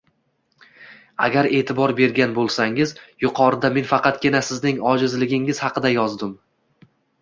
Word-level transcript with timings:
Agar 1.25 1.49
e’tibor 1.57 1.93
bergan 1.99 2.33
bo’lsangiz 2.39 2.95
yuqorida 3.27 3.73
men 3.79 3.89
faqatgina 3.95 4.45
sizning 4.51 4.85
ojizligingiz 4.97 5.65
haqida 5.67 5.97
yozdim 5.99 6.39